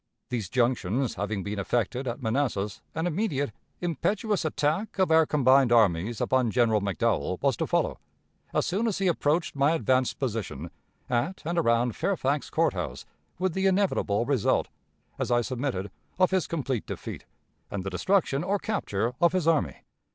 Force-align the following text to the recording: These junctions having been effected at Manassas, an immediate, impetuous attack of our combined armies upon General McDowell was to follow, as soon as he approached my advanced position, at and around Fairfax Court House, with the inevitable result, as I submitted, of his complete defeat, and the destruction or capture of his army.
These 0.31 0.49
junctions 0.49 1.13
having 1.13 1.43
been 1.43 1.59
effected 1.59 2.07
at 2.07 2.23
Manassas, 2.23 2.81
an 2.95 3.05
immediate, 3.05 3.51
impetuous 3.81 4.43
attack 4.43 4.97
of 4.97 5.11
our 5.11 5.27
combined 5.27 5.71
armies 5.71 6.19
upon 6.19 6.49
General 6.49 6.81
McDowell 6.81 7.39
was 7.39 7.55
to 7.57 7.67
follow, 7.67 7.99
as 8.51 8.65
soon 8.65 8.87
as 8.87 8.97
he 8.97 9.05
approached 9.05 9.55
my 9.55 9.73
advanced 9.73 10.17
position, 10.17 10.71
at 11.07 11.43
and 11.45 11.55
around 11.59 11.95
Fairfax 11.95 12.49
Court 12.49 12.73
House, 12.73 13.05
with 13.37 13.53
the 13.53 13.67
inevitable 13.67 14.25
result, 14.25 14.69
as 15.19 15.29
I 15.29 15.41
submitted, 15.41 15.91
of 16.17 16.31
his 16.31 16.47
complete 16.47 16.87
defeat, 16.87 17.25
and 17.69 17.83
the 17.83 17.91
destruction 17.91 18.43
or 18.43 18.57
capture 18.57 19.13
of 19.21 19.33
his 19.33 19.47
army. 19.47 19.81